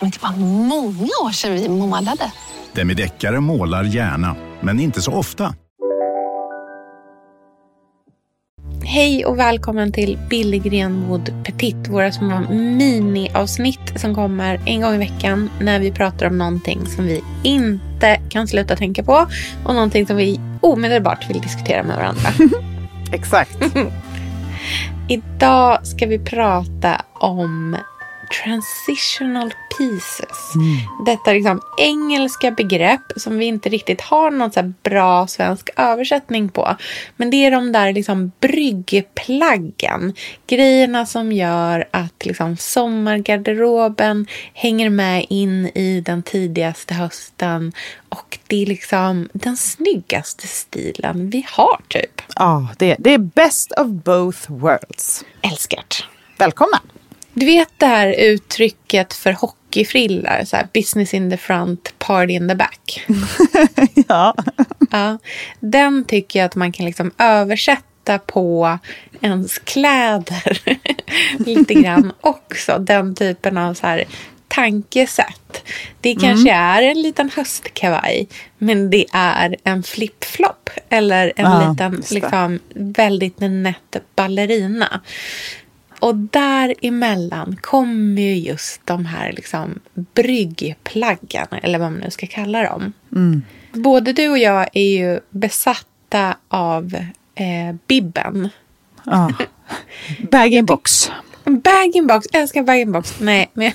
[0.00, 0.36] Men det var
[0.66, 2.32] många år sedan vi målade.
[2.72, 5.54] Demideckare målar gärna, men inte så ofta.
[8.84, 14.98] Hej och välkommen till Billgren Wood Petit, våra små mini-avsnitt som kommer en gång i
[14.98, 19.26] veckan när vi pratar om någonting som vi inte kan sluta tänka på
[19.64, 22.30] och någonting som vi omedelbart vill diskutera med varandra.
[23.12, 23.58] Exakt.
[25.08, 27.76] Idag ska vi prata om
[28.42, 30.52] transitional pieces.
[31.06, 36.76] Detta liksom engelska begrepp som vi inte riktigt har någon så bra svensk översättning på.
[37.16, 40.14] Men det är de där liksom bryggplaggen.
[40.46, 47.72] Grejerna som gör att liksom sommargarderoben hänger med in i den tidigaste hösten.
[48.08, 52.22] Och det är liksom den snyggaste stilen vi har typ.
[52.36, 55.24] Ja, det, det är best of both worlds.
[55.42, 56.04] Älskat.
[56.38, 56.80] Välkomna!
[57.34, 62.48] Du vet det här uttrycket för hockeyfrillar, så här, business in the front, party in
[62.48, 63.06] the back.
[64.08, 64.34] Ja.
[64.90, 65.18] Ja,
[65.60, 68.78] den tycker jag att man kan liksom översätta på
[69.20, 70.58] ens kläder
[71.38, 72.78] lite grann också.
[72.78, 74.04] Den typen av så här
[74.48, 75.62] tankesätt.
[76.00, 82.02] Det kanske är en liten höstkavaj, men det är en flip-flop eller en Ja, liten
[82.10, 85.00] liksom, väldigt nätt ballerina.
[86.04, 92.62] Och däremellan kommer ju just de här liksom bryggplaggen, eller vad man nu ska kalla
[92.62, 92.92] dem.
[93.72, 96.94] Både du och jag är ju besatta av
[97.34, 98.48] eh, bibben.
[99.04, 99.30] ja.
[100.30, 101.10] Bag-in-box.
[101.44, 103.14] Bag-in-box, älskar bag-in-box.
[103.20, 103.72] Nej, men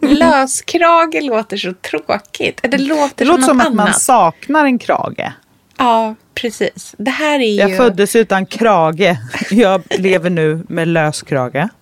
[0.00, 2.60] löskrage låter så tråkigt.
[2.62, 4.00] Det låter, Det låter som som att man annat.
[4.02, 5.32] saknar en krage.
[5.76, 6.94] Ja, precis.
[6.98, 7.76] Det här är Jag ju...
[7.76, 9.16] föddes utan krage.
[9.50, 11.68] Jag lever nu med löskrage.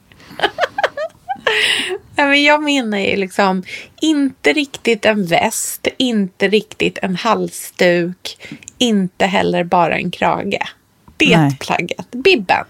[2.16, 3.62] Ja, men jag menar ju liksom
[4.00, 8.38] inte riktigt en väst, inte riktigt en halsduk,
[8.78, 10.58] inte heller bara en krage.
[11.16, 11.56] Det Nej.
[11.60, 12.64] plagget, bibben.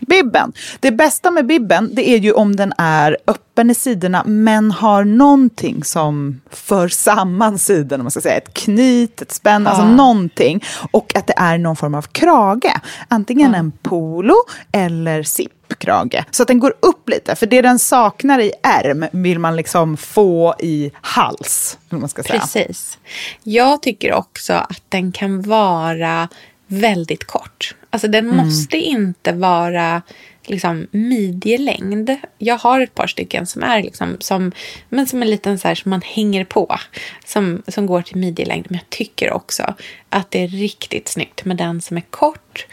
[0.00, 0.52] Bibben.
[0.80, 5.04] Det bästa med bibben det är ju om den är öppen i sidorna men har
[5.04, 8.02] någonting som för samman sidorna.
[8.02, 8.36] om Man ska säga.
[8.36, 10.64] Ett knyt, ett spänn, alltså någonting.
[10.90, 12.74] Och att det är någon form av krage.
[13.08, 14.34] Antingen en polo
[14.72, 16.24] eller zippkrage.
[16.30, 17.36] Så att den går upp lite.
[17.36, 21.78] För det den saknar i ärm vill man liksom få i hals.
[21.88, 22.40] Man ska säga.
[22.40, 22.98] Precis.
[23.42, 26.28] Jag tycker också att den kan vara
[26.66, 27.74] väldigt kort.
[27.90, 28.46] Alltså den Mm.
[28.46, 30.02] måste inte vara
[30.46, 32.10] liksom midjelängd.
[32.38, 34.52] Jag har ett par stycken som är liksom som,
[34.88, 36.78] men som en liten så här som man hänger på.
[37.24, 38.66] Som, som går till midjelängd.
[38.68, 39.74] Men jag tycker också
[40.08, 42.66] att det är riktigt snyggt med den som är kort.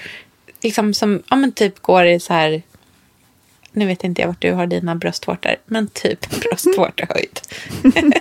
[0.61, 2.61] Liksom som, ja men typ går i så här
[3.75, 7.39] nu vet inte jag vart du har dina bröstvårtor, men typ bröstvårtehöjd.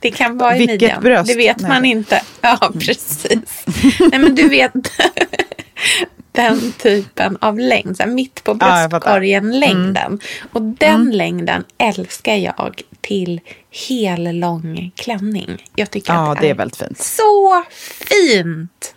[0.00, 1.02] det kan vara i Vilket midjan.
[1.02, 1.28] bröst?
[1.28, 1.68] Det vet Nej.
[1.68, 2.22] man inte.
[2.40, 3.64] Ja, precis.
[4.00, 4.72] Nej, men du vet
[6.32, 7.96] den typen av längd.
[7.96, 10.20] Så här, mitt på bröstkorgen-längden.
[10.52, 13.40] Och den längden älskar jag till
[13.88, 15.64] hellång klänning.
[15.74, 16.98] Jag tycker Ja, att det är väldigt fint.
[16.98, 18.94] så fint.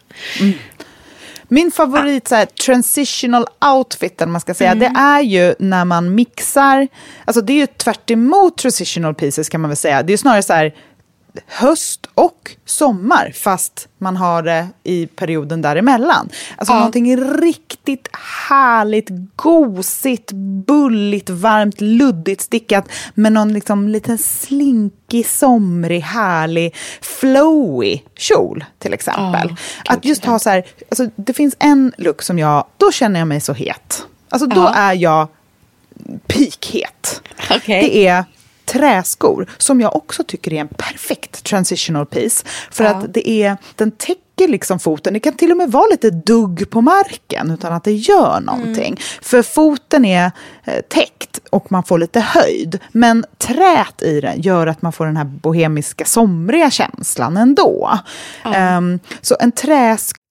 [1.52, 3.46] Min favorit så här, transitional
[3.76, 6.88] outfit, man ska säga, det är ju när man mixar,
[7.26, 10.04] alltså det är ju tvärt emot transitional pieces kan man väl säga.
[10.04, 10.76] Det är ju snarare så här
[11.48, 16.30] höst och sommar, fast man har det i perioden däremellan.
[16.58, 16.78] Alltså Ja.
[16.78, 18.08] någonting riktigt
[18.50, 20.32] härligt, gosigt,
[20.66, 29.56] bulligt, varmt, luddigt stickat med någon liksom lite slinkig, somrig, härlig, flowy kjol till exempel.
[29.86, 33.20] Ja, att just ha så här, alltså det finns en look som jag, då känner
[33.20, 34.06] jag mig så het.
[34.30, 34.74] Alltså då Ja.
[34.74, 35.28] är jag
[36.28, 37.22] pikhet.
[37.52, 37.82] Okej.
[37.82, 38.24] Det är
[38.70, 42.46] träskor som jag också tycker är en perfekt transitional piece.
[42.72, 42.90] För Ja.
[42.90, 45.14] att det är, den täcker liksom foten.
[45.14, 49.00] Det kan till och med vara lite dugg på marken utan att det gör någonting.
[49.22, 50.32] För foten är
[50.66, 52.80] eh, täckt och man får lite höjd.
[52.92, 58.00] Men trät i den gör att man får den här bohemiska somriga känslan ändå.
[58.56, 60.16] Ehm, så en träsk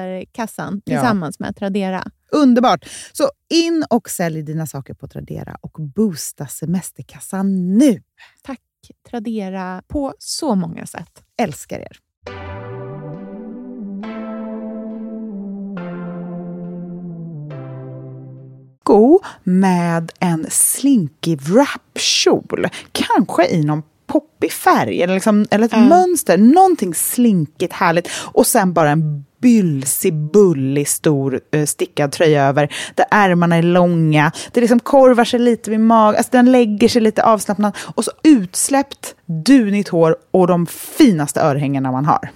[0.00, 0.96] semesterkassan Ja.
[0.96, 2.04] tillsammans med Tradera.
[2.32, 2.84] Underbart!
[3.12, 8.02] Så in och sälj dina saker på Tradera och boosta semesterkassan nu.
[8.42, 8.60] Tack
[9.10, 11.22] Tradera på så många sätt.
[11.42, 11.98] Älskar er!
[18.82, 22.66] Go med en slinky wrap-kjol.
[22.92, 26.38] Kanske i någon poppig färg eller, liksom, eller ett mönster.
[26.38, 28.08] Någonting slinkigt härligt.
[28.32, 32.74] Och sen bara en bylsig, bullig, stor eh, stickad tröja över.
[32.94, 34.32] Där ärmarna är långa.
[34.52, 36.16] Det liksom korvar sig lite vid magen.
[36.16, 37.76] Alltså den lägger sig lite avslappnat.
[37.94, 42.30] Och så utsläppt, dunigt hår och de finaste örhängena man har.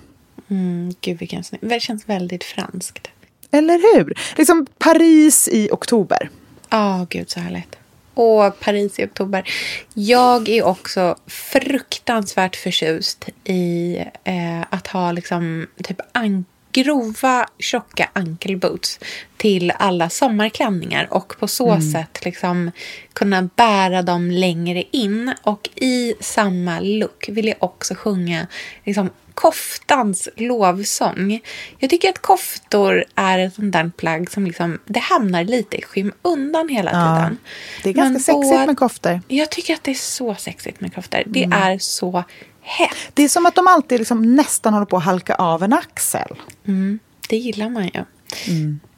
[0.51, 1.61] Mm, gud vilken snygg.
[1.63, 3.09] Det känns väldigt franskt.
[3.51, 4.15] Eller hur?
[4.37, 6.31] Liksom Paris i oktober.
[6.71, 7.77] Ja, gud så härligt.
[8.15, 9.49] Och Paris i oktober.
[9.95, 16.45] Jag är också fruktansvärt förtjust i eh, att ha liksom typ an-
[16.75, 18.99] grova, tjocka ankelboots
[19.37, 22.71] till alla sommarklänningar och på så sätt liksom
[23.13, 25.35] kunna bära dem längre in.
[25.43, 28.47] Och i samma look vill jag också sjunga
[28.85, 31.41] liksom koftans lovsång.
[31.79, 35.83] Jag tycker att koftor är ett sånt där plagg som liksom, det hamnar lite i
[35.83, 37.39] skymundan hela tiden.
[37.83, 39.21] Det är ganska Men sexigt då- med koftor.
[39.29, 41.23] Jag tycker att det är så sexigt med koftor.
[41.27, 42.25] Det är så
[42.65, 42.97] hett.
[43.15, 46.29] Det är som att de alltid liksom nästan håller på att halka av en axel.
[46.67, 48.05] Mm, det gillar man ju.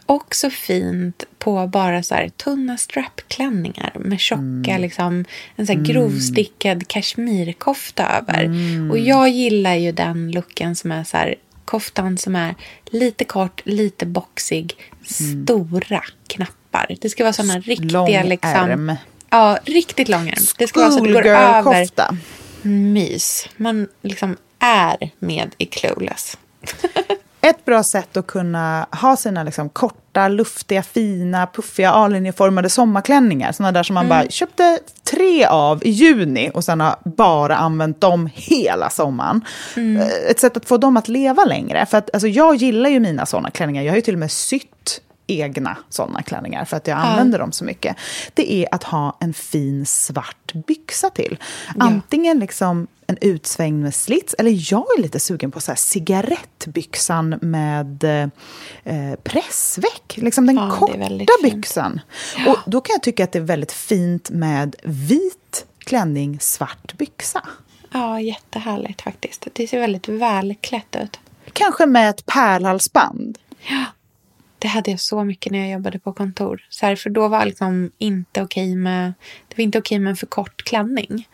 [0.06, 5.24] Och så fint på bara så här tunna strapklänningar med tjocka, liksom,
[5.56, 8.50] en så här grovstickad kashmirkofta över.
[8.90, 11.34] Och jag gillar ju den looken som är så här,
[11.64, 12.54] koftan som är
[12.84, 14.74] lite kort, lite boxig,
[15.04, 16.96] stora knappar.
[17.00, 17.90] Det ska vara såna riktiga...
[17.90, 18.92] Lång liksom, ärm.
[19.30, 20.44] Ja, riktigt lång ärm.
[20.58, 22.16] Det ska vara så att det går över Schoolgirl-kofta.
[22.66, 23.48] Mys.
[23.56, 26.38] Man liksom är med i Clueless.
[27.40, 33.52] Ett bra sätt att kunna ha sina liksom korta, luftiga, fina, puffiga, A-linjeformade sommarklänningar.
[33.52, 34.78] Såna där som man bara köpte
[35.10, 39.44] tre av i juni och sen har bara använt dem hela sommaren.
[39.76, 41.86] Eh, Ett sätt att få dem att leva längre.
[41.86, 43.82] För att, alltså, jag gillar ju mina såna klänningar.
[43.82, 47.52] Jag har ju till och med sytt egna såna klänningar för att jag använder dem
[47.52, 47.96] så mycket.
[48.34, 51.38] Det är att ha en fin svart byxa till.
[51.78, 57.28] Antingen liksom en utsvängd med slits, eller jag är lite sugen på så här cigarettbyxan
[57.42, 58.04] med
[58.84, 60.16] eh, pressväck.
[60.16, 62.00] Liksom den Ja, korta byxan.
[62.46, 67.42] Och då kan jag tycka att det är väldigt fint med vit klänning, svart byxa.
[67.92, 69.46] Ja, jättehärligt faktiskt.
[69.52, 71.20] Det ser väldigt välklätt ut.
[71.52, 73.38] Kanske med ett pärlhalsband.
[74.58, 76.66] Det hade jag så mycket när jag jobbade på kontor.
[76.68, 79.12] Så här, för då var liksom inte okej med,
[79.48, 81.26] det var inte okej med en för kort klänning.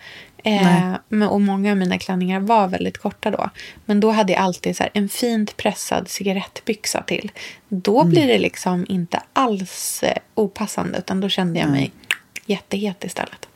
[0.44, 3.50] Eh, och många av mina klänningar var väldigt korta då.
[3.84, 7.30] Men då hade jag alltid så här, en fint pressad cigarettbyxa till.
[7.68, 11.92] Då blir det liksom inte alls eh, opassande utan då kände jag mig
[12.46, 13.48] jättehet istället.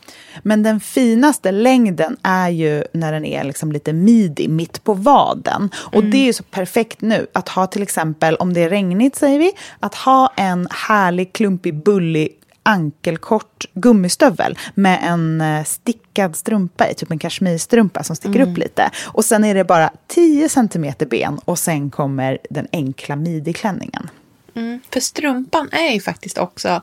[0.42, 5.70] Men den finaste längden är ju när den är liksom lite midi, mitt på vaden.
[5.76, 9.16] Och det är ju så perfekt nu att ha till exempel, om det är regnigt
[9.16, 12.28] säger vi, att ha en härlig, klumpig, bullig
[12.62, 18.90] ankelkort gummistövel med en eh, stickad strumpa i, typ en kashmirstrumpa som sticker upp lite.
[19.04, 24.10] Och sen är det bara 10 centimeter ben och sen kommer den enkla midi-klänningen.
[24.54, 26.82] Mm, för strumpan är ju faktiskt också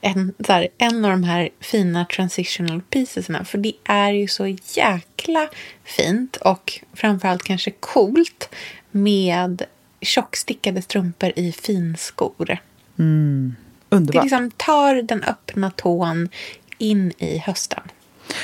[0.00, 3.44] en, så här, en av de här fina transitional piecesna.
[3.44, 5.48] För det är ju så jäkla
[5.84, 8.48] fint och framförallt kanske coolt
[8.90, 9.62] med
[10.00, 12.32] tjockstickade strumpor i finskor.
[12.46, 12.58] Det
[13.96, 14.24] Underbart.
[14.24, 16.28] liksom tar den öppna tån
[16.78, 17.80] in i hösten.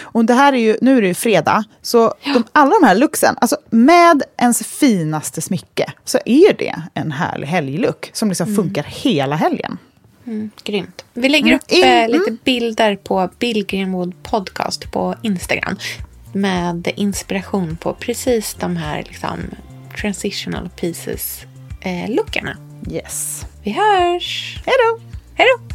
[0.01, 2.95] Och det här är ju, nu är det ju fredag, så de, alla de här
[2.95, 8.57] looksen, alltså med ens finaste smycke, så är det en härlig helglook som liksom Mm.
[8.57, 9.79] funkar hela helgen.
[10.65, 11.05] Grymt.
[11.15, 11.57] Vi lägger Mm.
[11.57, 15.77] upp In- eh, lite bilder på Bill Greenwood Podcast på Instagram.
[16.33, 19.41] Med inspiration på precis de här liksom,
[20.01, 22.57] transitional pieces-lookarna.
[22.91, 23.47] Yes.
[23.63, 24.57] Vi hörs!
[24.67, 25.01] Hej då!
[25.35, 25.75] Hej då!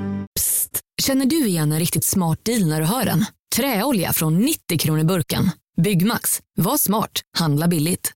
[1.01, 3.25] Känner du igen en riktigt smart deal när du hör den?
[3.55, 5.51] Träolja från 90 kronor burken.
[5.81, 6.41] Byggmax.
[6.57, 7.21] Var smart.
[7.37, 8.13] Handla billigt.